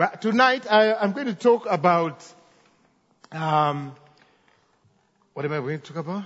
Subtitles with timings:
[0.00, 2.24] Well, tonight I, I'm going to talk about,
[3.32, 3.94] um,
[5.34, 6.24] what am I going to talk about?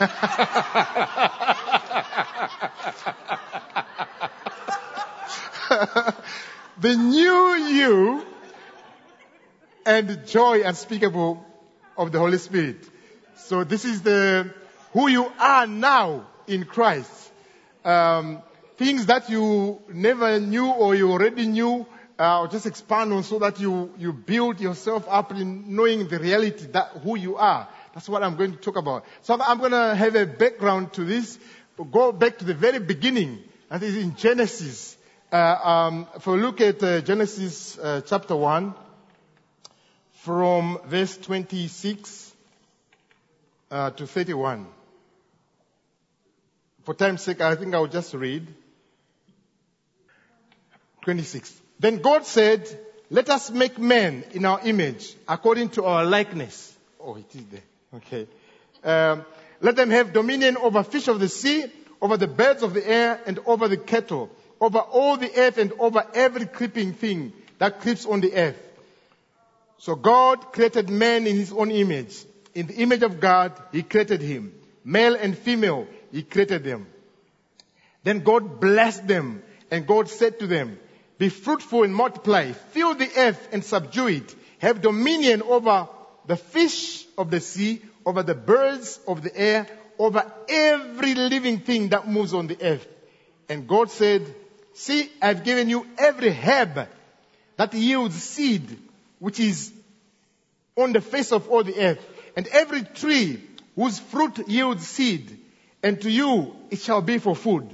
[6.80, 8.26] the new you
[9.86, 11.46] and joy unspeakable
[11.96, 12.78] of the Holy Spirit.
[13.36, 14.52] So this is the
[14.94, 17.30] who you are now in Christ.
[17.84, 18.42] Um,
[18.78, 21.86] things that you never knew or you already knew,
[22.18, 26.66] uh, just expand on so that you you build yourself up in knowing the reality
[26.72, 27.68] that who you are.
[27.94, 29.04] That's what I'm going to talk about.
[29.22, 31.38] So I'm going to have a background to this.
[31.90, 33.42] Go back to the very beginning.
[33.68, 34.96] That is in Genesis.
[35.30, 38.74] Uh, um, if we look at uh, Genesis uh, chapter 1,
[40.22, 42.32] from verse 26
[43.72, 44.66] uh, to 31.
[46.84, 48.46] For time's sake, I think I'll just read.
[51.02, 51.61] 26.
[51.82, 52.68] Then God said,
[53.10, 56.72] let us make man in our image, according to our likeness.
[57.00, 57.60] Oh, it is there.
[57.96, 58.28] Okay.
[58.84, 59.24] Um,
[59.60, 61.64] let them have dominion over fish of the sea,
[62.00, 65.72] over the birds of the air, and over the cattle, over all the earth, and
[65.80, 68.62] over every creeping thing that creeps on the earth.
[69.78, 72.16] So God created man in his own image.
[72.54, 74.54] In the image of God, he created him.
[74.84, 76.86] Male and female, he created them.
[78.04, 80.78] Then God blessed them, and God said to them,
[81.22, 85.86] Be fruitful and multiply, fill the earth and subdue it, have dominion over
[86.26, 89.68] the fish of the sea, over the birds of the air,
[90.00, 92.84] over every living thing that moves on the earth.
[93.48, 94.34] And God said,
[94.74, 96.88] See, I've given you every herb
[97.56, 98.76] that yields seed
[99.20, 99.72] which is
[100.76, 102.04] on the face of all the earth,
[102.36, 103.40] and every tree
[103.76, 105.38] whose fruit yields seed,
[105.84, 107.72] and to you it shall be for food.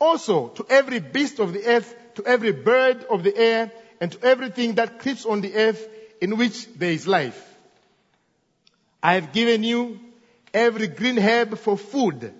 [0.00, 3.70] Also, to every beast of the earth, to every bird of the air,
[4.00, 5.86] and to everything that creeps on the earth
[6.20, 7.46] in which there is life.
[9.02, 10.00] I have given you
[10.52, 12.32] every green herb for food.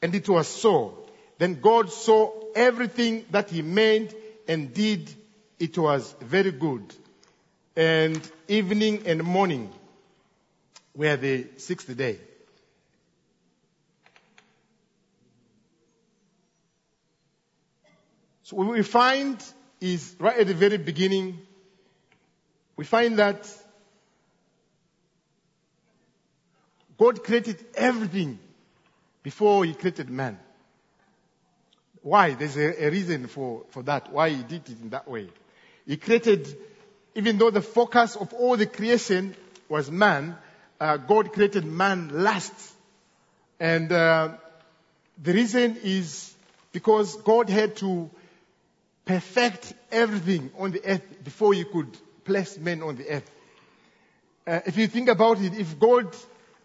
[0.00, 1.06] And it was so.
[1.38, 4.14] Then God saw everything that he made
[4.46, 5.14] and did
[5.58, 6.82] it was very good.
[7.76, 9.72] And evening and morning
[10.94, 12.18] were the sixth day.
[18.44, 19.42] So what we find
[19.80, 21.38] is right at the very beginning,
[22.76, 23.48] we find that
[26.98, 28.38] God created everything
[29.22, 30.38] before he created man.
[32.02, 32.34] Why?
[32.34, 35.28] There's a, a reason for, for that, why he did it in that way.
[35.86, 36.56] He created,
[37.14, 39.36] even though the focus of all the creation
[39.68, 40.36] was man,
[40.80, 42.52] uh, God created man last.
[43.60, 44.30] And uh,
[45.22, 46.34] the reason is
[46.72, 48.10] because God had to
[49.04, 53.30] perfect everything on the earth before he could place men on the earth.
[54.46, 56.14] Uh, if you think about it, if God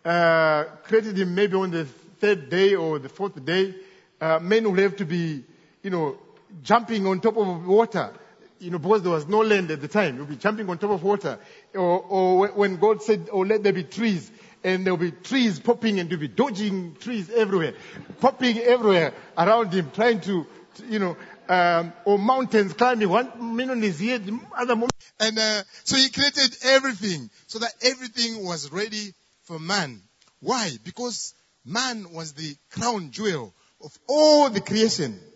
[0.06, 3.76] uh, created him maybe on the third day or the fourth day,
[4.20, 5.44] uh, men would have to be,
[5.84, 6.18] you know,
[6.64, 8.12] jumping on top of water
[8.60, 10.18] you know, because there was no land at the time.
[10.18, 11.40] You'll be jumping on top of water.
[11.74, 14.32] Or, or when God said, oh, let there be trees,
[14.64, 17.74] and there'll be trees popping and you'll be dodging trees everywhere,
[18.20, 20.46] popping everywhere around him, trying to,
[20.76, 21.18] to you know,
[21.50, 23.10] um, or mountains climbing.
[23.10, 24.94] One minute is here, the other moment.
[25.20, 29.14] And uh, so he created everything so that everything was ready
[29.44, 30.02] for man.
[30.40, 30.72] Why?
[30.84, 31.34] Because
[31.66, 33.54] man was the crown jewel
[33.84, 35.20] of all the creation.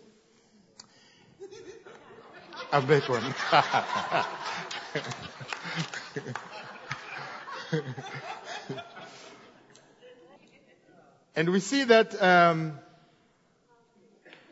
[2.72, 3.34] I'm one.
[11.36, 12.78] and we see that um,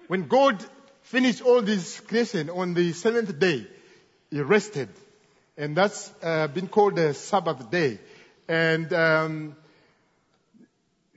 [0.08, 0.62] when God
[1.10, 3.66] finished all this creation on the seventh day,
[4.30, 4.88] He rested,
[5.56, 7.98] and that's uh, been called the Sabbath day.
[8.46, 9.56] And um,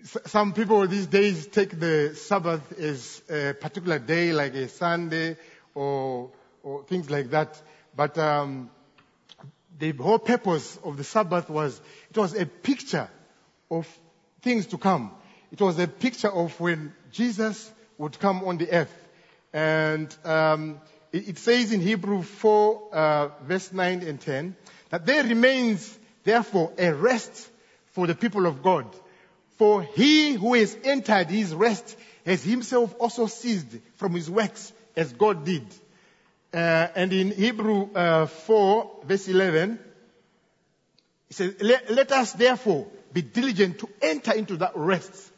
[0.04, 5.38] some people these days take the Sabbath as a particular day, like a Sunday
[5.76, 6.32] or
[6.64, 7.62] or things like that.
[7.96, 8.72] But um,
[9.78, 11.80] the whole purpose of the Sabbath was
[12.10, 13.10] it was a picture
[13.70, 13.88] of
[14.42, 15.12] things to come.
[15.52, 19.03] It was a picture of when Jesus would come on the earth.
[19.54, 24.56] And um, it, it, says in Hebrew 4, uh, verse 9 and 10,
[24.90, 27.50] that there remains, therefore, a rest
[27.92, 28.88] for the people of God.
[29.58, 31.96] For he who has entered his rest
[32.26, 35.66] has himself also ceased from his works as God did.
[36.54, 39.80] Uh, and in Hebrew uh, 4, verse 11,
[41.30, 45.32] it says, let, let, us therefore be diligent to enter into that rest,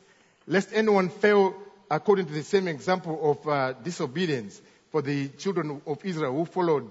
[0.48, 1.56] lest anyone fail
[1.90, 4.62] according to the same example of uh, disobedience.
[4.96, 6.90] for the children of Israel who followed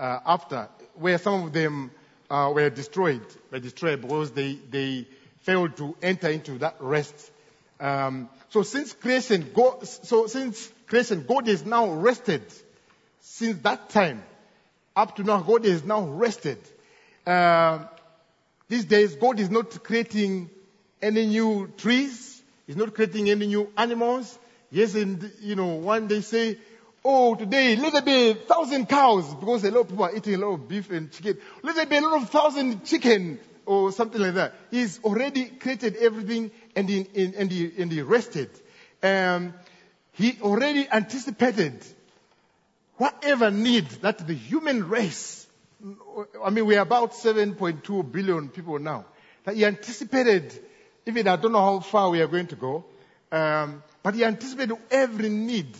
[0.00, 1.92] uh, after, where some of them
[2.28, 5.06] uh, were destroyed, were destroyed because they, they
[5.42, 7.30] failed to enter into that rest.
[7.78, 12.42] Um, so since creation, God, so since creation, God is now rested.
[13.20, 14.24] Since that time,
[14.96, 16.58] up to now, God is now rested.
[17.24, 17.84] Uh,
[18.68, 20.50] these days, God is not creating
[21.00, 22.29] any new trees.
[22.70, 24.38] He's not creating any new animals.
[24.70, 26.56] Yes, and you know, one day say,
[27.04, 30.34] oh, today let there be a thousand cows because a lot of people are eating
[30.34, 31.38] a lot of beef and chicken.
[31.64, 34.54] Let there be a lot of thousand chicken or something like that.
[34.70, 38.50] He's already created everything and he, and he, and he rested.
[39.02, 39.52] Um,
[40.12, 41.84] he already anticipated
[42.98, 45.44] whatever need that the human race,
[46.40, 49.06] I mean, we're about 7.2 billion people now,
[49.42, 50.54] that he anticipated,
[51.06, 52.84] even I don't know how far we are going to go,
[53.32, 55.76] um, but he anticipated every need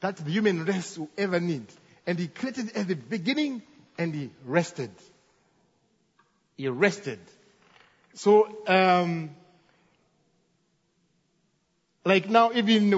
[0.00, 1.66] that the human race will ever need.
[2.06, 3.62] And he created at the beginning
[3.98, 4.90] and he rested.
[6.56, 7.20] He rested.
[8.14, 9.30] So, um,
[12.04, 12.90] like now, even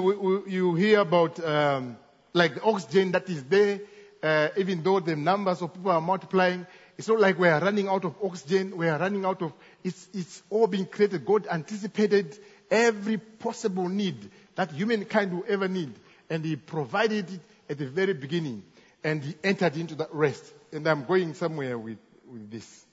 [0.47, 1.97] you hear about um,
[2.33, 3.81] like the oxygen that is there,
[4.23, 6.67] uh, even though the numbers of people are multiplying,
[6.98, 8.76] it's not like we are running out of oxygen.
[8.76, 9.52] We are running out of.
[9.84, 11.26] It's it's all being created.
[11.26, 12.38] God anticipated
[12.70, 15.93] every possible need that humankind will ever need,
[16.31, 18.62] and He provided it at the very beginning,
[19.04, 20.43] and He entered into that rest.
[20.72, 21.98] And I'm going somewhere with
[22.31, 22.84] with this.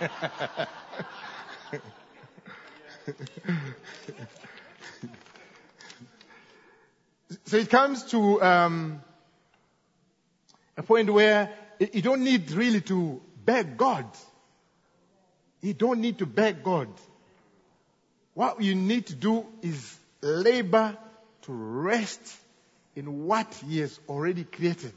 [7.44, 9.02] so it comes to um,
[10.76, 14.06] a point where you don't need really to beg God.
[15.60, 16.88] You don't need to beg God.
[18.34, 20.96] What you need to do is labor
[21.42, 22.20] to rest
[22.96, 24.94] in what He has already created.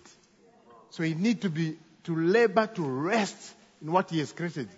[0.89, 4.69] So you need to be to labor to rest in what He has created.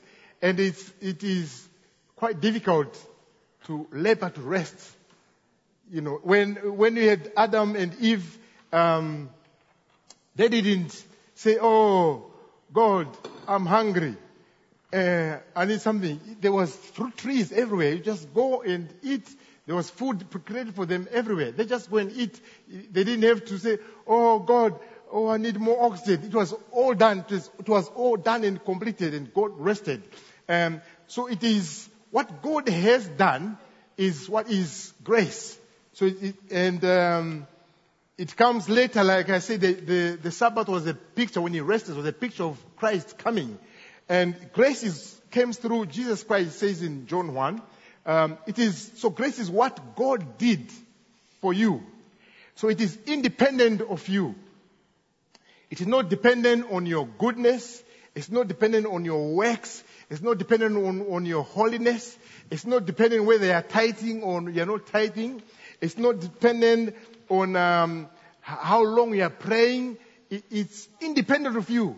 [0.41, 1.67] And it's, it is
[2.15, 2.97] quite difficult
[3.65, 4.75] to labor to rest.
[5.91, 8.37] You know, when, when we had Adam and Eve,
[8.71, 9.29] um,
[10.35, 11.03] they didn't
[11.39, 12.25] say, oh,
[12.73, 13.07] God,
[13.47, 14.17] I'm hungry.
[14.91, 16.19] Uh, I need something.
[16.41, 17.93] There was fruit trees everywhere.
[17.93, 19.29] You just go and eat.
[19.65, 21.51] There was food prepared for them everywhere.
[21.51, 22.41] They just go and eat.
[22.67, 24.77] They didn't have to say, oh God,
[25.11, 26.25] oh I need more oxygen.
[26.25, 27.19] It was all done.
[27.19, 30.03] It was, it was all done and completed and God rested.
[30.49, 33.57] Um, so it is what God has done
[33.95, 35.57] is what is grace.
[35.93, 37.47] So it, and um,
[38.19, 41.61] it comes later, like I said, the, the, the, Sabbath was a picture when he
[41.61, 43.57] rested, was a picture of Christ coming.
[44.09, 47.61] And grace is, came through Jesus Christ, says in John 1.
[48.05, 50.69] Um, it is, so grace is what God did
[51.39, 51.81] for you.
[52.55, 54.35] So it is independent of you.
[55.69, 57.81] It is not dependent on your goodness.
[58.15, 59.81] It's not dependent on your works.
[60.09, 62.17] It's not dependent on, on your holiness.
[62.51, 65.41] It's not dependent whether you are tithing or you're not tithing.
[65.79, 66.95] It's not dependent
[67.29, 68.09] on um,
[68.41, 69.97] how long you are praying.
[70.29, 71.95] It's independent of you.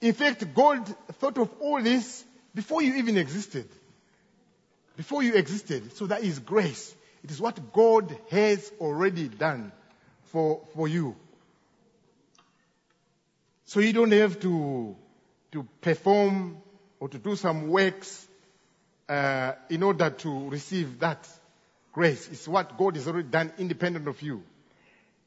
[0.00, 2.24] In fact, God thought of all this
[2.54, 3.68] before you even existed.
[4.96, 5.96] Before you existed.
[5.96, 6.94] So that is grace.
[7.22, 9.72] It is what God has already done
[10.24, 11.14] for, for you.
[13.66, 14.96] So you don't have to,
[15.52, 16.58] to perform
[17.00, 18.26] or to do some works
[19.08, 21.28] uh, in order to receive that
[21.92, 22.28] grace.
[22.30, 24.42] It's what God has already done independent of you.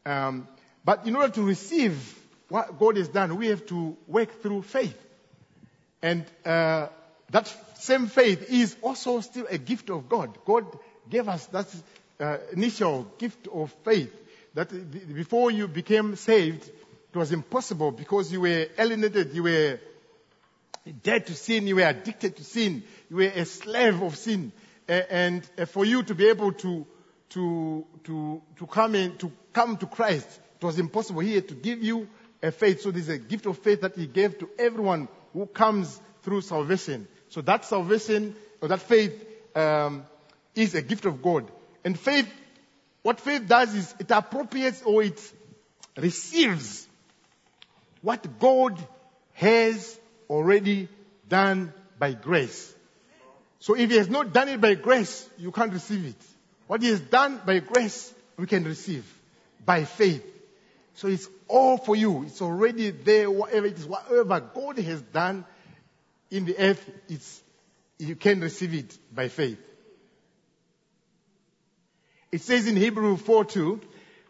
[0.06, 0.48] Um,
[0.84, 2.20] but in order to receive
[2.50, 4.98] what God has done, we have to work through faith.
[6.02, 6.88] And uh,
[7.32, 10.38] that same faith is also still a gift of God.
[10.46, 10.66] God
[11.10, 11.68] gave us that
[12.20, 14.14] uh, initial gift of faith
[14.56, 14.70] that
[15.14, 19.80] before you became saved, it was impossible because you were alienated, you were
[21.04, 24.52] dead to sin, you were addicted to sin, you were a slave of sin.
[24.88, 26.86] And for you to be able to,
[27.30, 30.28] to, to, to come in, to come to Christ,
[30.60, 31.22] it was impossible.
[31.22, 32.08] He had to give you
[32.44, 32.82] a faith.
[32.82, 37.08] So there's a gift of faith that He gave to everyone who comes through salvation.
[37.30, 39.26] So that salvation, or that faith,
[39.56, 40.06] um,
[40.54, 41.50] is a gift of God.
[41.84, 42.28] And faith,
[43.02, 45.20] what faith does is it appropriates or it
[45.98, 46.88] receives
[48.02, 48.78] what God
[49.34, 50.00] has
[50.30, 50.88] already
[51.28, 52.75] done by grace.
[53.66, 56.24] So if he has not done it by grace, you can't receive it.
[56.68, 59.04] What he has done by grace, we can receive
[59.66, 60.24] by faith.
[60.94, 62.26] So it's all for you.
[62.26, 65.46] It's already there, whatever it is, whatever God has done
[66.30, 67.42] in the earth, it's,
[67.98, 69.58] you can receive it by faith.
[72.32, 73.82] It says in Hebrew 4 2,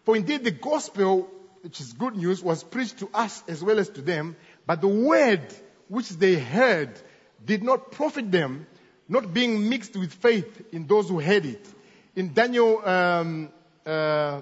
[0.05, 3.89] For indeed the gospel, which is good news, was preached to us as well as
[3.89, 5.41] to them, but the word
[5.89, 6.97] which they heard
[7.43, 8.65] did not profit them,
[9.07, 11.65] not being mixed with faith in those who heard it.
[12.15, 13.49] In Daniel um,
[13.85, 14.41] uh,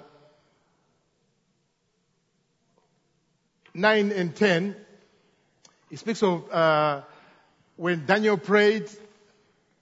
[3.74, 4.76] 9 and 10,
[5.90, 7.02] it speaks of uh,
[7.76, 8.88] when Daniel prayed,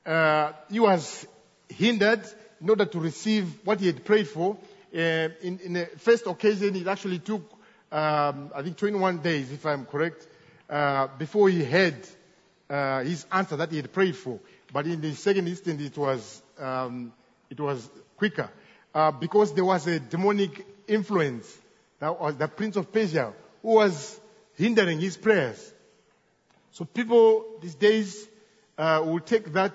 [0.05, 1.27] uh, he was
[1.69, 2.23] hindered
[2.61, 4.57] in order to receive what he had prayed for.
[4.95, 7.43] Uh, in, in, the first occasion, it actually took,
[7.91, 10.27] um, I think, 21 days, if I'm correct,
[10.69, 11.95] uh, before he had
[12.69, 14.41] uh, his answer that he had prayed for.
[14.73, 17.13] But in the second instance, it was um,
[17.51, 18.49] it was quicker
[18.95, 21.59] uh, because there was a demonic influence.
[21.99, 24.19] That was the prince of Persia who was
[24.55, 25.73] hindering his prayers.
[26.73, 28.27] So people these days
[28.79, 29.75] uh, will take that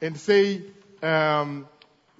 [0.00, 0.62] and say,
[1.02, 1.68] um,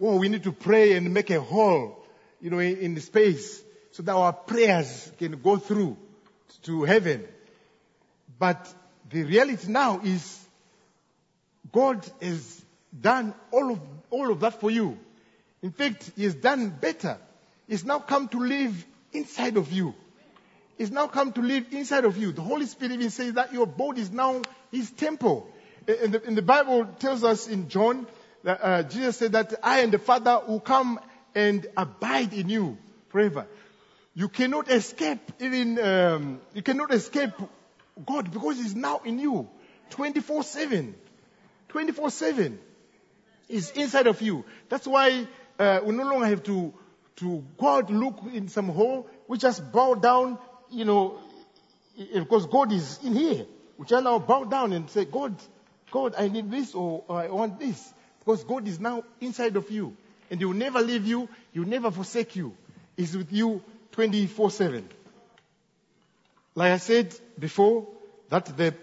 [0.01, 2.05] "Oh, we need to pray and make a hole,
[2.41, 5.97] you know, in, in the space so that our prayers can go through
[6.65, 7.25] to heaven."
[8.39, 8.73] But
[9.11, 10.42] the reality now is
[11.73, 12.65] God has
[12.99, 14.99] done all of, all of that for you.
[15.63, 17.19] In fact, He has done better.
[17.67, 19.95] He's now come to live inside of you.
[20.77, 22.33] He's now come to live inside of you.
[22.33, 25.49] The Holy Spirit even says that your body is now His temple.
[25.87, 28.07] And the, and the Bible tells us in John
[28.45, 31.01] that uh, Jesus said that I and the Father will come
[31.35, 33.47] and abide in you forever.
[34.15, 37.33] You cannot escape even, um, you cannot escape
[38.05, 39.49] God because He's now in you
[39.91, 40.95] 24 7.
[41.73, 42.59] 24 7
[43.49, 44.45] is inside of you.
[44.69, 45.27] That's why
[45.59, 46.73] uh, we no longer have to,
[47.17, 49.09] to go out look in some hole.
[49.27, 50.39] We just bow down,
[50.71, 51.19] you know,
[52.15, 53.47] because God is in here.
[53.79, 55.35] We just now bow down and say, God,
[55.91, 57.93] God, I need this or, or I want this.
[58.19, 59.97] Because God is now inside of you.
[60.31, 61.27] And He will never leave you.
[61.53, 62.55] He will never forsake you.
[62.99, 63.63] He's with you
[63.93, 64.89] 24 7.
[66.55, 67.89] Like I said before,
[68.29, 68.75] that the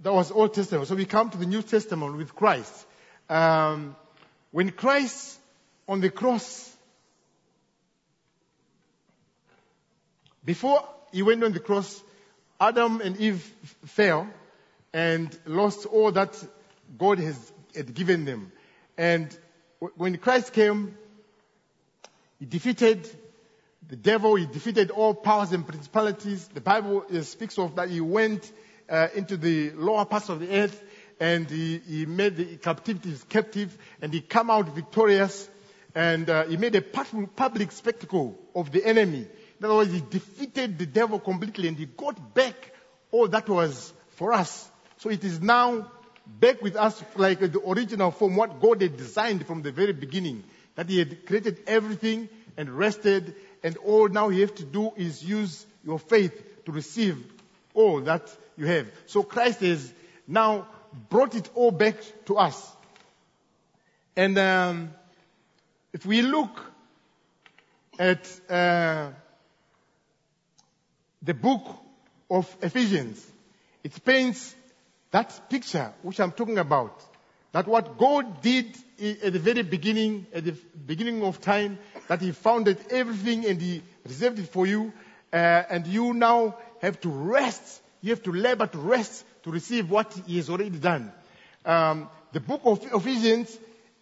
[0.00, 0.88] that was Old Testament.
[0.88, 2.86] So we come to the New Testament with Christ.
[3.28, 3.96] Um,
[4.50, 5.38] when Christ
[5.88, 6.72] on the cross,
[10.44, 12.02] before he went on the cross,
[12.60, 13.42] Adam and Eve
[13.86, 14.28] fell
[14.92, 16.42] and lost all that
[16.96, 18.52] God has had given them.
[18.96, 19.36] And
[19.96, 20.96] when Christ came,
[22.38, 23.08] he defeated
[23.88, 26.46] the devil, he defeated all powers and principalities.
[26.48, 28.50] The Bible speaks of that he went
[28.88, 30.82] uh, into the lower parts of the earth
[31.20, 35.48] and he, he made the captivities captive and he come out victorious
[35.94, 39.26] and uh, he made a public spectacle of the enemy.
[39.58, 42.72] In other words, he defeated the devil completely and he got back
[43.10, 44.70] all that was for us.
[44.98, 45.90] So it is now
[46.26, 50.44] back with us like the original form, what God had designed from the very beginning.
[50.76, 55.24] That he had created everything and rested and all now you have to do is
[55.24, 57.24] use your faith to receive
[57.78, 58.90] all that you have.
[59.06, 59.92] So Christ has
[60.26, 60.66] now
[61.08, 61.94] brought it all back
[62.26, 62.76] to us.
[64.16, 64.90] And um,
[65.92, 66.60] if we look
[68.00, 69.10] at uh,
[71.22, 71.68] the book
[72.28, 73.24] of Ephesians,
[73.84, 74.56] it paints
[75.12, 77.00] that picture which I'm talking about.
[77.52, 82.32] That what God did at the very beginning, at the beginning of time, that He
[82.32, 84.92] founded everything and He reserved it for you,
[85.32, 85.36] uh,
[85.70, 90.12] and you now have to rest you have to labor to rest to receive what
[90.26, 91.12] he has already done.
[91.64, 93.56] Um, the book of Ephesians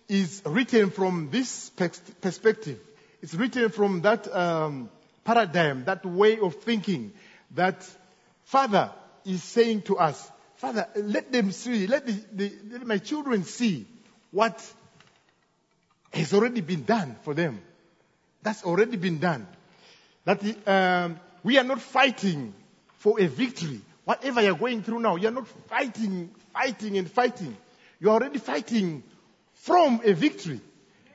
[0.08, 2.78] is written from this perspective.
[3.22, 4.90] It's written from that um,
[5.24, 7.12] paradigm, that way of thinking
[7.54, 7.88] that
[8.44, 8.90] Father
[9.24, 13.86] is saying to us, Father, let them see, let, the, the, let my children see
[14.30, 14.62] what
[16.12, 17.60] has already been done for them.
[18.42, 19.46] That's already been done.
[20.24, 22.54] That um, we are not fighting
[22.98, 23.80] for a victory.
[24.04, 27.56] Whatever you're going through now, you're not fighting, fighting and fighting.
[27.98, 29.02] You're already fighting
[29.54, 30.60] from a victory.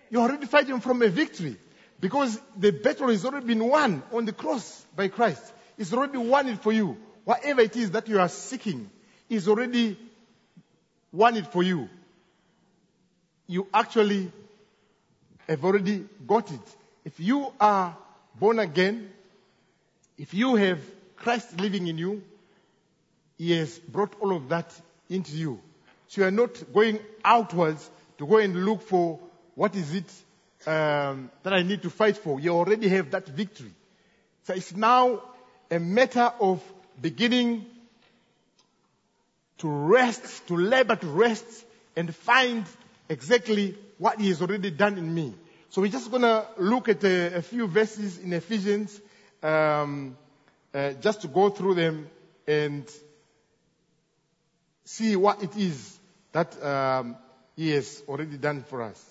[0.10, 1.58] You're already fighting from a victory.
[2.00, 5.42] Because the battle has already been won on the cross by Christ.
[5.78, 6.98] It's already won it for you.
[7.24, 8.90] Whatever it is that you are seeking
[9.30, 9.98] is already
[11.12, 11.88] won it for you.
[13.48, 14.32] You actually
[15.48, 16.76] have already got it.
[17.06, 17.96] If you are
[18.40, 19.12] born again,
[20.18, 20.80] if you have
[21.22, 22.24] Christ living in you,
[23.38, 24.74] He has brought all of that
[25.10, 25.62] into you.
[26.08, 29.20] So you are not going outwards to go and look for
[29.56, 30.12] what is it
[30.68, 32.40] um, that I need to fight for.
[32.40, 33.72] You already have that victory.
[34.44, 35.22] So it's now
[35.70, 36.62] a matter of
[37.00, 37.66] beginning
[39.60, 41.46] to rest, to labor to rest,
[41.96, 42.66] and find
[43.10, 45.36] exactly what He has already done in me.
[45.70, 49.00] So we're just going to look at a, a, few verses in Ephesians,
[49.44, 50.18] um,
[50.74, 52.10] uh, just to go through them
[52.48, 52.86] and
[54.86, 56.00] see what it is
[56.32, 57.18] that um,
[57.56, 59.06] He has already done for us.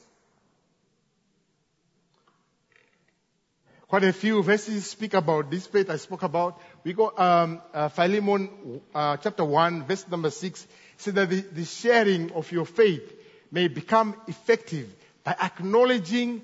[3.91, 6.61] Quite a few verses speak about this faith I spoke about.
[6.85, 10.65] We go um, uh, Philemon uh, chapter one, verse number six,
[10.97, 13.13] says that the, the sharing of your faith
[13.51, 16.43] may become effective by acknowledging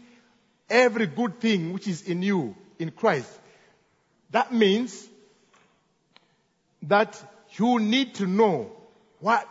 [0.69, 3.31] every good thing which is in you in Christ.
[4.31, 5.09] That means
[6.83, 7.21] that
[7.59, 8.71] you need to know
[9.21, 9.47] what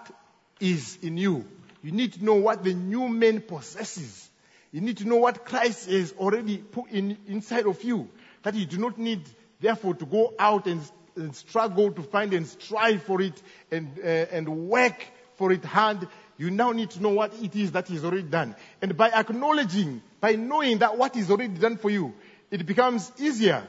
[0.59, 1.45] is in you.
[1.83, 4.29] You need to know what the new man possesses.
[4.71, 8.09] You need to know what Christ has already put in, inside of you.
[8.43, 9.21] That you do not need,
[9.61, 10.81] therefore, to go out and,
[11.15, 13.41] and struggle to find and strive for it
[13.71, 15.05] and, uh, and work
[15.35, 16.07] for it hard.
[16.37, 18.55] You now need to know what it is that is already done.
[18.81, 22.13] And by acknowledging, by knowing that what is already done for you,
[22.51, 23.65] it becomes easier.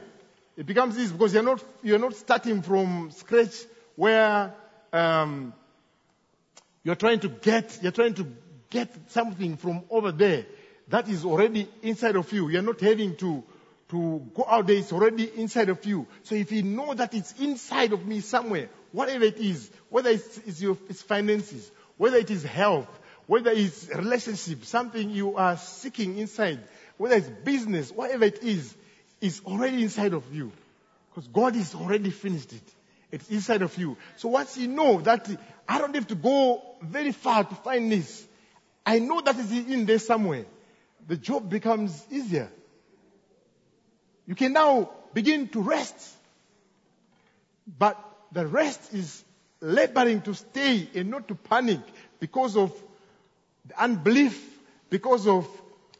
[0.57, 3.63] It becomes easy because you're not, you're not starting from scratch
[3.95, 4.53] where
[4.91, 5.53] um,
[6.83, 8.25] you're trying to get, you're trying to
[8.71, 10.45] get something from over there
[10.89, 12.49] that is already inside of you.
[12.49, 13.43] You're not having to,
[13.89, 14.77] to go out there.
[14.77, 16.07] It's already inside of you.
[16.23, 20.37] So if you know that it's inside of me somewhere, whatever it is, whether it's,
[20.39, 22.87] it's your it's finances, whether it is health,
[23.27, 26.59] whether it's relationship, something you are seeking inside,
[26.97, 28.73] whether it's business, whatever it is,
[29.21, 30.51] is already inside of you.
[31.09, 32.61] Because God has already finished it.
[33.11, 33.97] It's inside of you.
[34.17, 35.29] So once you know that
[35.67, 38.25] I don't have to go very far to find this,
[38.85, 40.45] I know that it's in there somewhere.
[41.07, 42.49] The job becomes easier.
[44.25, 46.15] You can now begin to rest.
[47.77, 47.97] But
[48.31, 49.23] the rest is
[49.61, 51.79] laboring to stay and not to panic
[52.19, 52.71] because of
[53.77, 54.39] unbelief,
[54.89, 55.47] because of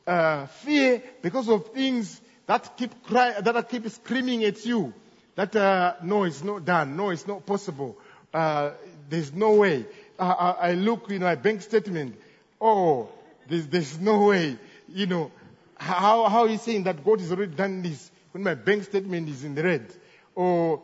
[0.05, 4.93] uh, fear, because of things that keep cry, that keep screaming at you.
[5.35, 6.95] That uh, no, it's not done.
[6.95, 7.97] No, it's not possible.
[8.33, 8.71] Uh,
[9.09, 9.85] there's no way.
[10.19, 12.19] I, I look in my bank statement.
[12.59, 13.09] Oh,
[13.47, 14.57] there's, there's no way.
[14.89, 15.31] You know,
[15.75, 19.43] how how is saying that God has already done this when my bank statement is
[19.43, 19.93] in the red?
[20.33, 20.81] Or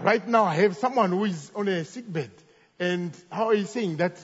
[0.00, 2.30] right now I have someone who is on a sick bed,
[2.78, 4.18] and how are you saying that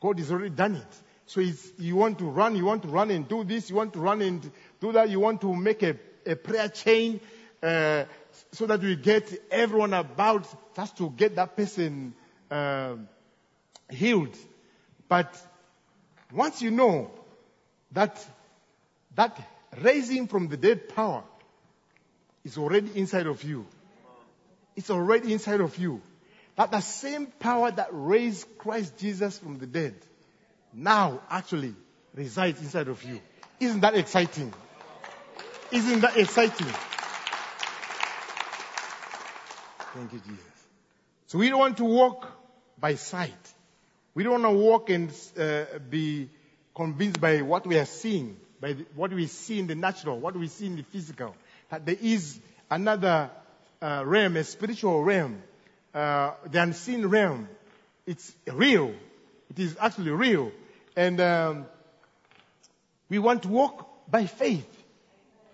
[0.00, 1.00] God has already done it?
[1.26, 1.40] So
[1.78, 4.20] you want to run, you want to run and do this, you want to run
[4.20, 7.20] and do that, you want to make a, a prayer chain
[7.62, 8.04] uh,
[8.52, 12.14] so that we get everyone about just to get that person
[12.50, 12.96] uh,
[13.90, 14.36] healed.
[15.08, 15.34] But
[16.32, 17.10] once you know
[17.92, 18.24] that
[19.14, 19.40] that
[19.80, 21.24] raising from the dead power
[22.44, 23.66] is already inside of you,
[24.76, 26.02] it's already inside of you.
[26.56, 29.94] That the same power that raised Christ Jesus from the dead
[30.74, 31.74] now actually
[32.14, 33.20] resides inside of you.
[33.60, 34.52] Isn't that exciting?
[35.70, 36.66] Isn't that exciting?
[39.94, 40.44] Thank you, Jesus.
[41.26, 42.26] So we don't want to walk
[42.78, 43.32] by sight.
[44.14, 46.28] We don't want to walk and uh, be
[46.74, 50.36] convinced by what we are seeing, by the, what we see in the natural, what
[50.36, 51.34] we see in the physical.
[51.70, 52.38] That there is
[52.70, 53.30] another
[53.80, 55.42] uh, realm, a spiritual realm,
[55.94, 57.48] uh, the unseen realm.
[58.06, 58.94] It's real.
[59.50, 60.52] It is actually real.
[60.96, 61.66] And um,
[63.08, 64.68] we want to walk by faith.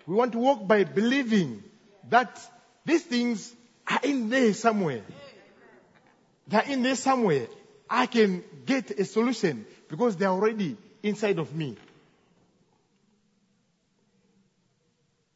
[0.05, 1.63] We want to walk by believing
[2.09, 2.39] that
[2.85, 3.53] these things
[3.87, 5.01] are in there somewhere.
[6.47, 7.47] They're in there somewhere.
[7.89, 11.77] I can get a solution because they're already inside of me.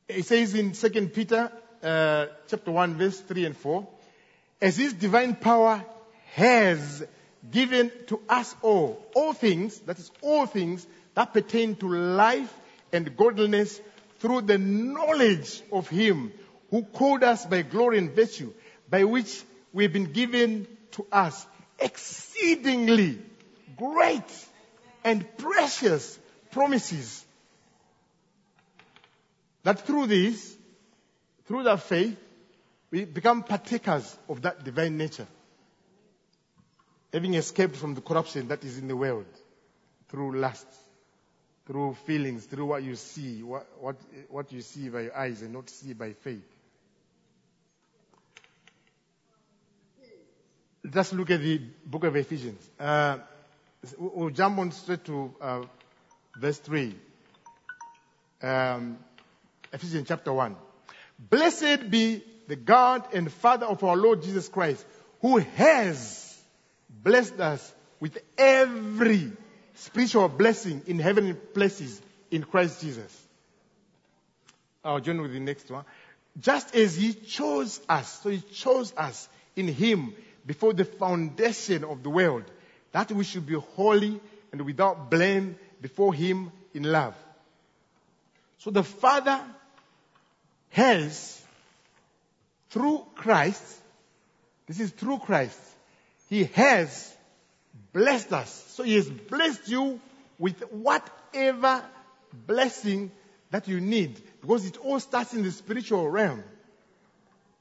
[0.07, 1.51] It says in 2 Peter
[1.83, 3.87] uh, chapter 1 verse 3 and 4,
[4.61, 5.83] as his divine power
[6.33, 7.03] has
[7.51, 12.53] given to us all, all things, that is all things that pertain to life
[12.91, 13.79] and godliness
[14.19, 16.31] through the knowledge of him
[16.69, 18.53] who called us by glory and virtue,
[18.89, 21.45] by which we have been given to us
[21.79, 23.19] exceedingly
[23.77, 24.47] great
[25.03, 26.17] and precious
[26.51, 27.23] promises.
[29.63, 30.55] That through this,
[31.45, 32.17] through that faith,
[32.91, 35.27] we become partakers of that divine nature.
[37.15, 39.25] Having escaped from the corruption that is in the world
[40.09, 40.67] through lust,
[41.65, 43.95] through feelings, through what you see, what, what,
[44.27, 46.43] what you see by your eyes and not see by faith.
[50.93, 52.69] Let's look at the book of Ephesians.
[52.77, 53.19] Uh,
[53.97, 55.61] we'll jump on straight to uh,
[56.37, 56.95] verse 3.
[58.43, 58.97] Um,
[59.71, 60.53] Ephesians chapter 1.
[61.17, 64.85] Blessed be the God and Father of our Lord Jesus Christ,
[65.21, 66.24] who has
[67.05, 69.31] blessed us with every
[69.75, 73.27] spiritual blessing in heavenly places in Christ Jesus.
[74.83, 75.85] I'll join with the next one.
[76.41, 80.15] Just as he chose us, so he chose us in him
[80.45, 82.43] before the foundation of the world,
[82.91, 84.19] that we should be holy
[84.51, 87.15] and without blame before him in love.
[88.57, 89.39] So the Father
[90.69, 91.39] has,
[92.71, 93.63] through Christ,
[94.65, 95.59] this is through Christ,
[96.29, 97.15] he has
[97.93, 98.51] blessed us.
[98.69, 99.99] So he has blessed you
[100.37, 101.83] with whatever
[102.47, 103.11] blessing
[103.51, 104.21] that you need.
[104.41, 106.43] Because it all starts in the spiritual realm.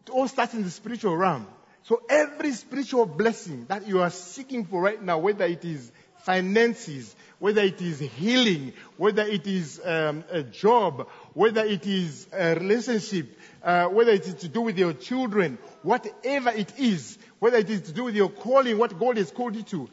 [0.07, 1.47] It all starts in the spiritual realm.
[1.85, 5.93] So every spiritual blessing that you are seeking for right now, whether it is
[6.25, 12.55] finances, whether it is healing, whether it is um, a job, whether it is a
[12.55, 17.69] relationship, uh, whether it is to do with your children, whatever it is, whether it
[17.69, 19.91] is to do with your calling, what God has called you to,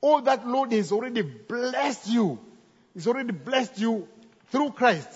[0.00, 2.38] all that Lord has already blessed you.
[2.94, 4.08] He's already blessed you
[4.46, 5.06] through Christ,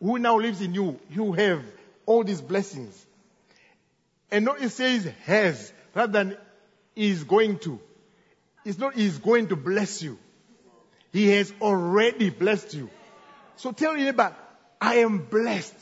[0.00, 1.00] who now lives in you.
[1.10, 1.64] You have
[2.06, 3.04] all these blessings.
[4.30, 6.36] And not it says has, rather than
[6.94, 7.80] is going to.
[8.64, 10.16] It's not is going to bless you.
[11.12, 12.88] He has already blessed you.
[13.56, 14.32] So tell your neighbor,
[14.80, 15.74] I am blessed.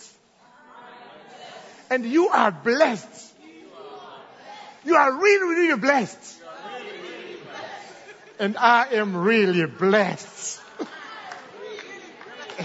[1.91, 3.35] And you are blessed.
[4.89, 6.41] You are really, really blessed.
[8.39, 10.63] And I am really blessed.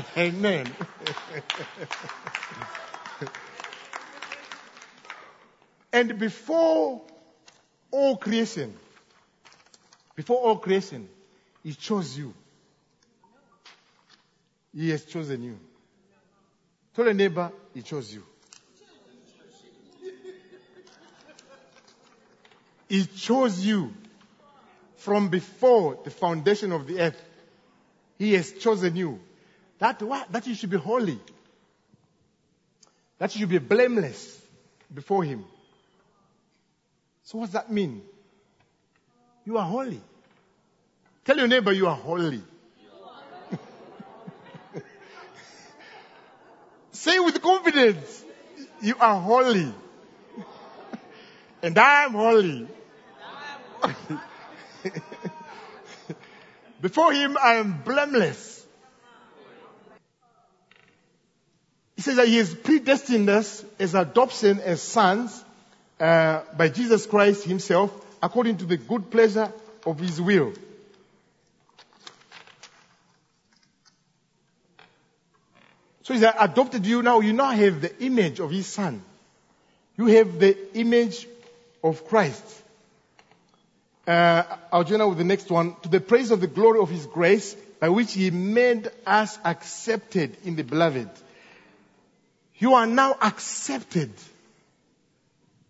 [0.17, 0.67] Amen.
[5.91, 7.01] and before
[7.91, 8.73] all creation,
[10.15, 11.09] before all creation,
[11.61, 12.33] He chose you.
[14.73, 15.59] He has chosen you.
[16.95, 18.23] Tell a neighbor, He chose you.
[22.89, 23.93] He chose you
[24.97, 27.21] from before the foundation of the earth.
[28.17, 29.19] He has chosen you.
[29.79, 30.01] That?
[30.31, 31.19] That you should be holy.
[33.17, 34.39] That you should be blameless
[34.93, 35.43] before Him.
[37.23, 38.01] So what does that mean?
[39.45, 40.01] You are holy.
[41.25, 42.41] Tell your neighbor you are holy.
[46.91, 48.23] Say with confidence,
[48.81, 49.73] you are holy.
[51.63, 52.67] And I am holy.
[56.81, 58.65] Before him I am blameless.
[61.95, 65.43] He says that he has predestined us as adoption as sons
[65.99, 69.51] uh, by Jesus Christ himself according to the good pleasure
[69.85, 70.51] of his will.
[76.01, 77.21] So he's adopted you now.
[77.21, 79.01] You now have the image of his son.
[79.95, 81.27] You have the image
[81.83, 82.43] of Christ.
[84.07, 85.75] Uh, I'll join with the next one.
[85.83, 90.37] To the praise of the glory of his grace, by which he made us accepted
[90.45, 91.09] in the beloved.
[92.57, 94.11] You are now accepted.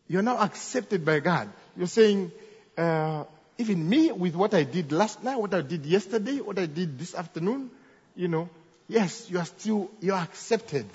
[0.08, 1.50] You are now accepted by God.
[1.76, 2.32] You're saying,
[2.78, 3.24] uh,
[3.58, 7.00] even me, with what I did last night, what I did yesterday, what I did
[7.00, 7.72] this afternoon,
[8.16, 8.50] you know,
[8.88, 10.86] yes, you are still, you are accepted.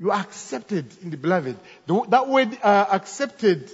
[0.00, 1.56] You are accepted in the beloved.
[1.86, 3.70] The, that word uh, accepted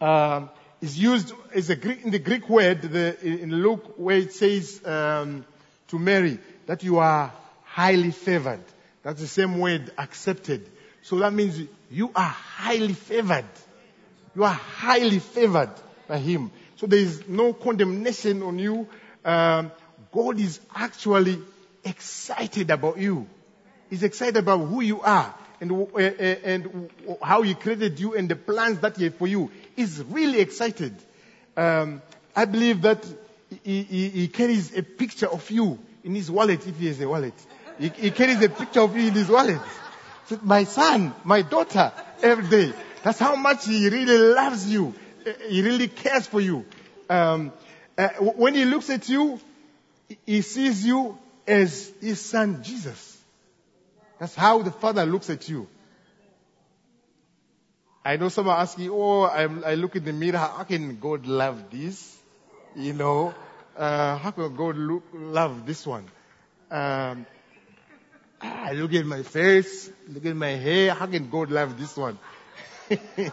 [0.00, 0.46] uh,
[0.80, 5.44] is used a Greek, in the Greek word the, in Luke where it says um,
[5.88, 7.32] to Mary that you are
[7.64, 8.64] highly favored.
[9.02, 10.68] That's the same word accepted.
[11.02, 11.60] So that means
[11.90, 13.46] you are highly favored.
[14.34, 15.70] You are highly favored
[16.06, 16.50] by Him.
[16.76, 18.88] So there is no condemnation on you.
[19.24, 19.72] Um,
[20.12, 21.40] God is actually
[21.84, 23.26] excited about you.
[23.88, 26.90] He's excited about who you are and, uh, uh, and
[27.22, 29.50] how He created you and the plans that He has for you.
[29.76, 30.94] is really excited.
[31.56, 32.02] Um,
[32.34, 33.04] I believe that
[33.64, 37.08] he, he, he, carries a picture of you in his wallet if he has a
[37.08, 37.34] wallet.
[37.78, 39.60] He, he carries a picture of you in his wallet.
[40.26, 41.92] So my son, my daughter,
[42.22, 42.72] every day.
[43.02, 44.94] That's how much he really loves you.
[45.48, 46.64] He really cares for you.
[47.08, 47.52] Um,
[47.98, 49.40] uh, when he looks at you,
[50.24, 53.09] he sees you as his son Jesus.
[54.20, 55.66] That's how the Father looks at you.
[58.04, 61.26] I know some are asking, oh, I'm, i look in the mirror, how can God
[61.26, 62.18] love this?
[62.76, 63.34] You know,
[63.76, 66.04] uh, how can God look, love this one?
[66.70, 67.24] Um,
[68.42, 72.18] I look at my face, look at my hair, how can God love this one?
[72.88, 73.32] there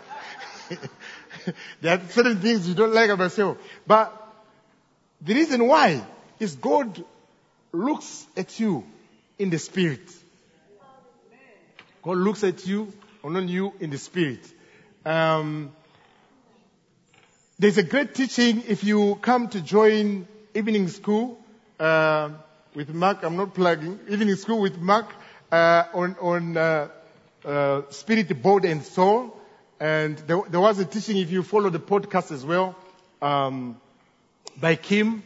[1.84, 3.58] are certain things you don't like about yourself.
[3.86, 4.14] But
[5.22, 6.02] the reason why
[6.40, 7.04] is God
[7.74, 8.86] looks at you
[9.38, 10.10] in the spirit.
[12.08, 14.40] God looks at you, on you in the spirit.
[15.04, 15.74] Um,
[17.60, 21.38] there's a great teaching if you come to join evening school
[21.82, 22.30] uh,
[22.74, 23.24] with Mark.
[23.24, 25.08] I'm not plugging evening school with Mark.
[25.52, 26.88] uh, on, on uh,
[27.44, 29.38] uh, spirit, body, and soul.
[29.78, 32.74] And there, there, was a teaching, if you follow the podcast as well,
[33.22, 33.82] um,
[34.62, 35.24] by Kim,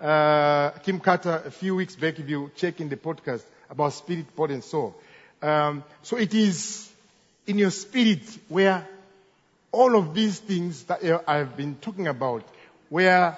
[0.00, 4.36] uh, Kim Carter a few weeks back, if you check in the podcast about spirit,
[4.36, 4.94] body, and soul.
[5.42, 6.90] Um, so it is
[7.46, 8.86] in your spirit where
[9.72, 12.44] all of these things that I've been talking about,
[12.88, 13.36] where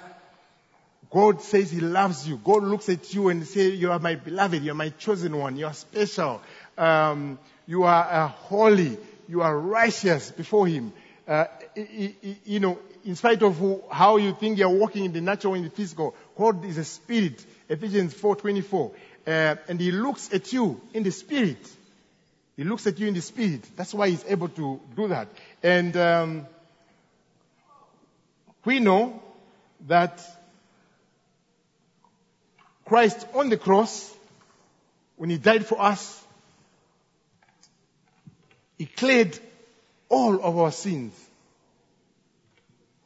[1.11, 2.37] God says He loves you.
[2.37, 4.63] God looks at you and says, You are my beloved.
[4.63, 5.57] You are my chosen one.
[5.57, 6.41] You are special.
[6.77, 7.37] Um,
[7.67, 8.97] you are uh, holy.
[9.27, 10.91] You are righteous before Him.
[11.27, 15.53] Uh, you know, in spite of who, how you think you're walking in the natural
[15.53, 17.45] and the physical, God is a spirit.
[17.69, 18.91] Ephesians 4:24,
[19.25, 21.57] uh, and He looks at you in the spirit.
[22.55, 23.61] He looks at you in the spirit.
[23.75, 25.27] That's why He's able to do that.
[25.63, 26.47] And um,
[28.63, 29.21] we know
[29.87, 30.21] that
[32.85, 34.13] Christ on the cross,
[35.17, 36.23] when He died for us,
[38.77, 39.37] He cleared
[40.09, 41.13] all of our sins.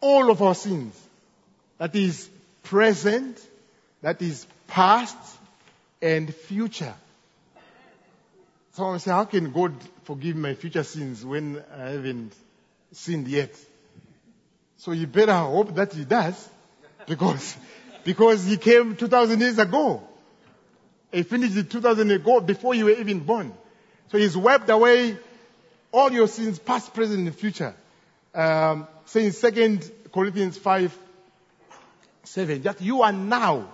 [0.01, 0.99] All of our sins.
[1.77, 2.29] That is
[2.63, 3.39] present,
[4.01, 5.17] that is past,
[6.01, 6.93] and future.
[8.77, 12.31] Someone say, how can God forgive my future sins when I haven't
[12.91, 13.49] sinned yet?
[14.77, 16.47] So you better hope that He does,
[17.07, 17.57] because
[18.03, 20.03] because he came 2,000 years ago.
[21.11, 23.51] He finished it 2,000 ago before you were even born.
[24.11, 25.17] So he's wiped away
[25.91, 27.73] all your sins, past, present, and future.
[28.35, 30.95] Um, saying Second Corinthians 5,
[32.25, 33.67] 7, that you are now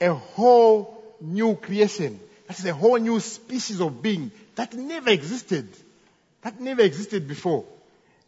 [0.00, 2.18] a whole new creation.
[2.52, 5.74] That is a whole new species of being that never existed.
[6.42, 7.64] That never existed before.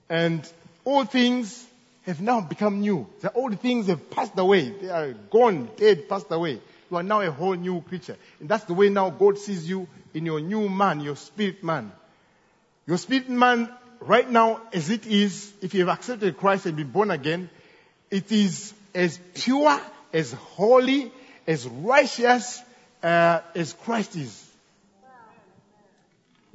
[0.09, 0.51] And
[0.87, 1.63] all things
[2.07, 3.07] have now become new.
[3.21, 4.71] The old things have passed away.
[4.71, 6.59] They are gone, dead, passed away.
[6.91, 8.17] You are now a whole new creature.
[8.41, 11.93] And that's the way now God sees you in your new man, your spirit man.
[12.87, 13.69] Your spirit man,
[14.01, 17.51] right now, as it is, if you have accepted Christ and been born again,
[18.11, 19.79] it is as pure,
[20.15, 21.13] as holy,
[21.47, 22.63] as righteous
[23.05, 24.51] uh, as Christ is.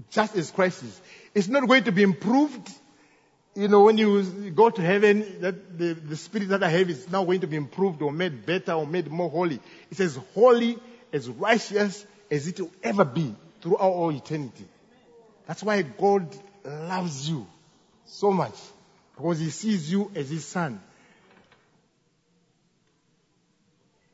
[0.09, 1.01] Just as Christ is.
[1.33, 2.69] It's not going to be improved
[3.55, 7.09] you know, when you go to heaven, that the, the spirit that I have is
[7.09, 9.59] now going to be improved or made better or made more holy.
[9.91, 10.77] It's as holy,
[11.11, 14.65] as righteous as it will ever be throughout all eternity.
[15.45, 16.33] That's why God
[16.63, 17.47] loves you
[18.05, 18.53] so much.
[19.15, 20.79] Because He sees you as His Son.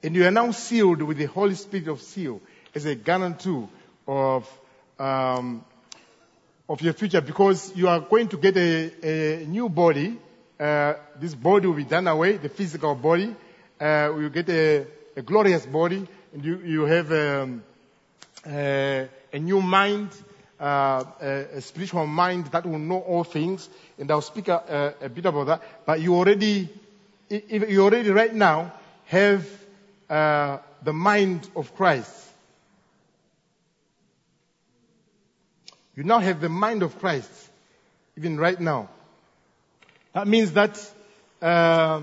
[0.05, 2.39] And you are now sealed with the Holy Spirit of seal
[2.75, 3.63] as a guarantee
[4.07, 4.47] of
[4.99, 5.65] um,
[6.69, 10.15] of your future because you are going to get a, a new body.
[10.59, 13.35] Uh, this body will be done away, the physical body.
[13.81, 14.85] Uh, you get a,
[15.17, 17.63] a, glorious body, and you, you have um,
[18.45, 20.09] a, a, new mind,
[20.59, 23.67] uh, a, spiritual mind that will know all things.
[23.97, 25.63] And I'll speak a, a bit about that.
[25.83, 26.69] But you already,
[27.27, 28.71] you already right now
[29.05, 29.64] have
[30.09, 32.11] uh, the mind of Christ.
[35.95, 37.31] You now have the mind of Christ,
[38.17, 38.89] even right now.
[40.13, 40.79] That means that
[41.41, 42.01] uh,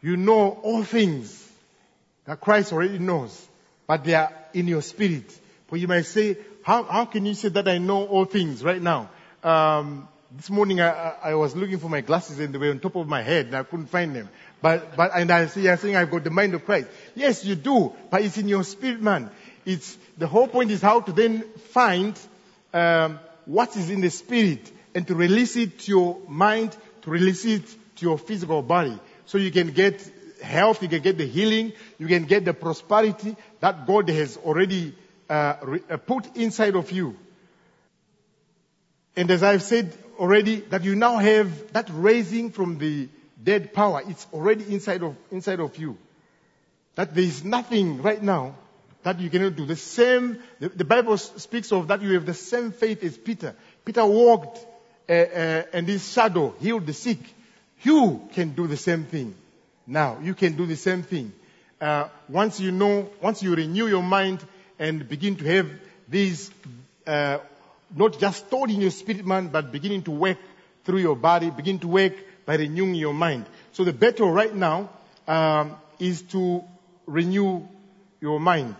[0.00, 1.40] you know all things
[2.24, 3.48] that Christ already knows,
[3.86, 5.38] but they are in your spirit.
[5.68, 8.80] But you might say, how, how can you say that I know all things right
[8.80, 9.10] now?
[9.42, 12.96] Um, this morning I, I, was looking for my glasses and they were on top
[12.96, 14.28] of my head and I couldn't find them.
[14.60, 16.88] But, but, and I say, I'm saying I've got the mind of Christ.
[17.14, 19.30] Yes, you do, but it's in your spirit, man.
[19.64, 22.18] It's, the whole point is how to then find
[22.72, 27.44] um, what is in the spirit and to release it to your mind, to release
[27.44, 27.66] it
[27.96, 28.98] to your physical body.
[29.26, 30.10] So you can get
[30.42, 34.96] health, you can get the healing, you can get the prosperity that God has already
[35.30, 37.16] uh, re- uh, put inside of you.
[39.16, 43.08] And as I've said already, that you now have that raising from the
[43.42, 45.96] dead power, it's already inside of, inside of you.
[46.94, 48.54] That there is nothing right now
[49.02, 49.66] that you cannot do.
[49.66, 53.54] The same, the, the, Bible speaks of that you have the same faith as Peter.
[53.84, 54.64] Peter walked
[55.08, 57.18] uh, uh, and his shadow healed the sick.
[57.82, 59.34] You can do the same thing.
[59.86, 61.32] Now, you can do the same thing.
[61.80, 64.40] Uh, once you know, once you renew your mind
[64.78, 65.70] and begin to have
[66.08, 66.50] these,
[67.06, 67.38] uh,
[67.94, 70.38] not just stored in your spirit man, but beginning to work
[70.84, 72.12] through your body, begin to work
[72.46, 73.46] by renewing your mind.
[73.72, 74.90] So the battle right now
[75.26, 76.62] um, is to
[77.06, 77.66] renew
[78.20, 78.76] your mind.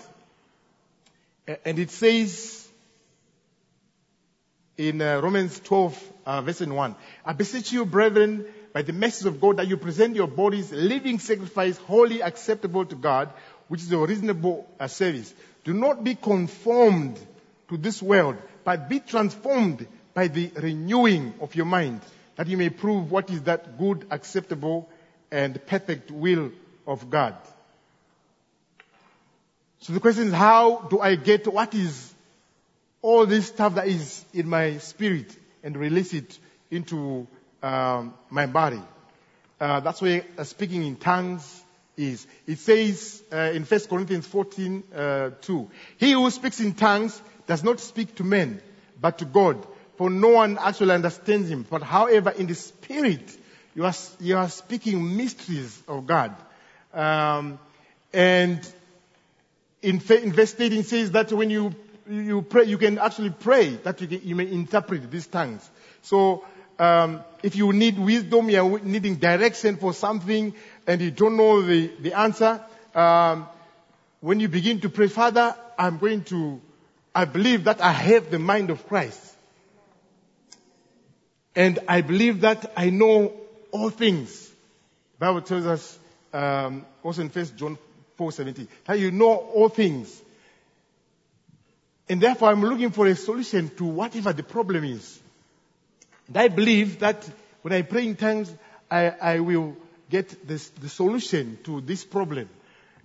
[1.65, 2.67] And it says
[4.77, 9.41] in uh, Romans 12, uh, verse 1, I beseech you, brethren, by the message of
[9.41, 13.31] God, that you present your bodies living sacrifice, holy acceptable to God,
[13.69, 15.33] which is a reasonable uh, service.
[15.65, 17.19] Do not be conformed
[17.69, 22.01] to this world, but be transformed by the renewing of your mind,
[22.37, 24.89] that you may prove what is that good, acceptable,
[25.31, 26.53] and perfect will
[26.87, 27.35] of God.
[29.81, 32.15] So the question is, how do I get what is
[33.03, 36.39] all this stuff that is in my spirit and release it
[36.71, 37.27] into
[37.63, 38.81] um, my body?
[39.61, 41.64] Uh, that's why uh, speaking in tongues
[41.97, 42.27] is.
[42.47, 47.63] It says uh, in 1 Corinthians 14, uh, 2, He who speaks in tongues does
[47.63, 48.61] not speak to men,
[49.01, 51.65] but to God, for no one actually understands him.
[51.69, 53.37] But however, in the spirit,
[53.75, 56.35] you are, you are speaking mysteries of God.
[56.93, 57.59] Um,
[58.13, 58.61] and
[59.83, 61.75] in, in verse 18 says that when you,
[62.09, 65.69] you pray, you can actually pray that you, can, you may interpret these tongues.
[66.03, 66.45] So,
[66.79, 70.55] um, if you need wisdom, you are needing direction for something,
[70.87, 72.61] and you don't know the, the answer,
[72.95, 73.49] um,
[74.21, 76.61] when you begin to pray, Father, I'm going to,
[77.15, 79.21] I believe that I have the mind of Christ.
[81.57, 83.33] And I believe that I know
[83.71, 84.49] all things.
[85.19, 85.99] The Bible tells us,
[86.33, 87.79] um, also in 1 John
[88.19, 90.21] 4.17, that you know all things.
[92.09, 95.21] And therefore I'm looking for a solution to whatever the problem is.
[96.27, 97.29] And I believe that
[97.63, 98.53] when I pray in tongues,
[98.91, 99.77] I, I will
[100.11, 102.49] get this, the solution to this problem.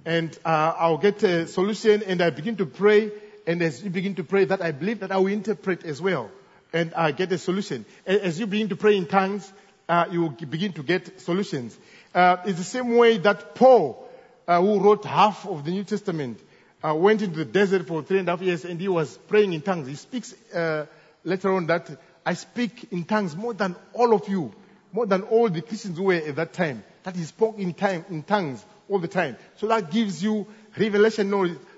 [0.05, 3.11] And uh, I'll get a solution and I begin to pray.
[3.45, 6.29] And as you begin to pray, that I believe that I will interpret as well.
[6.71, 7.85] And I get a solution.
[8.05, 9.51] As you begin to pray in tongues,
[9.87, 11.77] uh, you will begin to get solutions.
[12.13, 14.07] Uh, it's the same way that Paul,
[14.47, 16.39] uh, who wrote half of the New Testament,
[16.83, 19.53] uh, went into the desert for three and a half years and he was praying
[19.53, 19.87] in tongues.
[19.87, 20.85] He speaks uh,
[21.23, 21.89] later on that
[22.25, 24.53] I speak in tongues more than all of you,
[24.91, 26.83] more than all the Christians were at that time.
[27.03, 29.37] That he spoke in, time, in tongues all the time.
[29.57, 30.47] So that gives you
[30.77, 31.29] revelation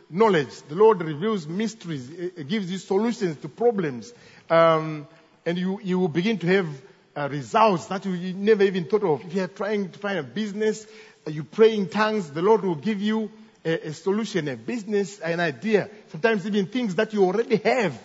[0.10, 0.62] knowledge.
[0.68, 2.10] The Lord reveals mysteries.
[2.10, 4.14] It gives you solutions to problems.
[4.50, 5.08] Um,
[5.46, 6.68] and you, you will begin to have
[7.16, 9.26] uh, results that you never even thought of.
[9.26, 10.86] If you are trying to find a business,
[11.28, 13.32] uh, you pray in tongues, the Lord will give you
[13.66, 15.90] a, a, solution, a business, an idea.
[16.10, 18.00] Sometimes even things that you already have,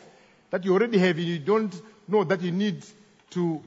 [0.51, 1.75] that you already have, and you don't
[2.09, 2.85] know that you need
[3.31, 3.63] to,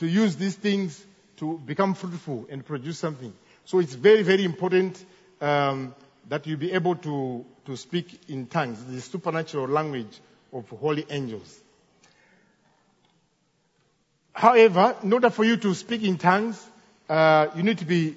[0.00, 1.04] to use these things
[1.36, 3.34] to become fruitful and produce something.
[3.66, 5.04] So it's very, very important
[5.42, 5.94] um,
[6.30, 10.18] that you be able to, to speak in tongues, the supernatural language
[10.54, 11.60] of holy angels.
[14.32, 16.66] However, in order for you to speak in tongues,
[17.06, 18.16] uh, you need to be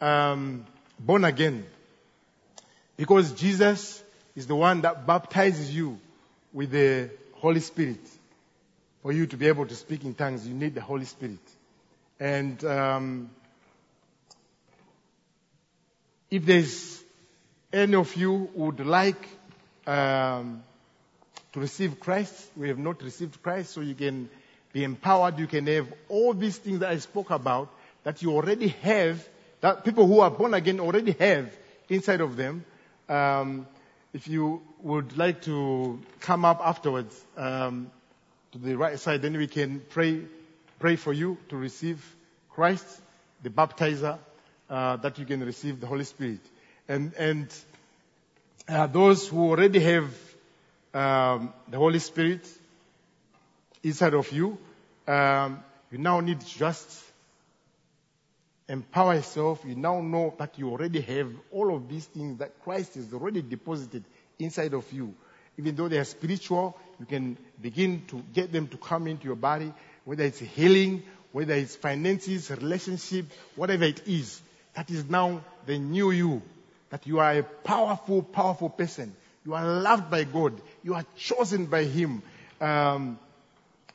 [0.00, 0.64] um,
[0.98, 1.66] born again.
[2.96, 4.02] Because Jesus
[4.34, 5.98] is the one that baptizes you
[6.54, 8.00] with the Holy Spirit.
[9.06, 11.38] For you to be able to speak in tongues, you need the Holy Spirit.
[12.18, 13.30] And um,
[16.28, 17.04] if there's
[17.72, 19.28] any of you would like
[19.86, 20.64] um,
[21.52, 24.28] to receive Christ, we have not received Christ, so you can
[24.72, 25.38] be empowered.
[25.38, 29.24] You can have all these things that I spoke about that you already have,
[29.60, 31.56] that people who are born again already have
[31.88, 32.64] inside of them.
[33.08, 33.68] Um,
[34.12, 37.92] if you would like to come up afterwards um,
[38.52, 40.22] to the right side, then we can pray
[40.78, 42.04] pray for you to receive
[42.50, 42.86] Christ,
[43.42, 44.18] the baptizer,
[44.68, 46.40] uh, that you can receive the Holy Spirit.
[46.88, 47.54] And and
[48.68, 50.14] uh, those who already have
[50.94, 52.46] um, the Holy Spirit
[53.82, 54.58] inside of you,
[55.06, 57.04] um, you now need just
[58.68, 59.62] empower yourself.
[59.66, 63.42] You now know that you already have all of these things that Christ has already
[63.42, 64.04] deposited
[64.38, 65.14] inside of you.
[65.58, 69.36] Even though they are spiritual, you can begin to get them to come into your
[69.36, 69.72] body,
[70.04, 74.40] whether it's healing, whether it's finances, relationship, whatever it is.
[74.74, 76.42] That is now the new you.
[76.90, 79.14] That you are a powerful, powerful person.
[79.44, 80.60] You are loved by God.
[80.82, 82.22] You are chosen by Him.
[82.60, 83.18] Um,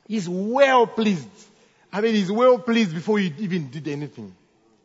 [0.06, 1.28] he's well pleased.
[1.92, 4.34] I mean, He's well pleased before you even did anything.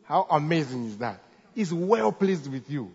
[0.04, 1.20] How amazing is that?
[1.54, 2.92] He's well pleased with you.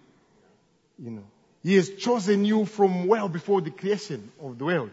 [0.98, 1.24] You know.
[1.64, 4.92] He has chosen you from well before the creation of the world.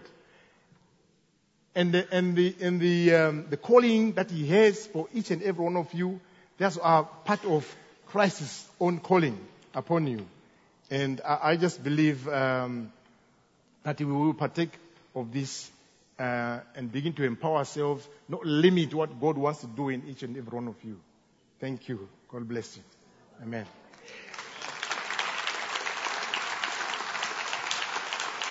[1.74, 5.42] And the, and the, and the, um, the calling that He has for each and
[5.42, 6.20] every one of you,
[6.58, 7.66] that's a part of
[8.06, 9.38] Christ's own calling
[9.74, 10.26] upon you.
[10.90, 12.92] And I, I just believe um,
[13.82, 14.72] that we will partake
[15.14, 15.70] of this
[16.18, 20.22] uh, and begin to empower ourselves, not limit what God wants to do in each
[20.22, 21.00] and every one of you.
[21.60, 22.08] Thank you.
[22.28, 22.82] God bless you.
[23.42, 23.79] Amen.